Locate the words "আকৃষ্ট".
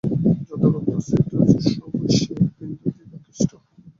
3.17-3.49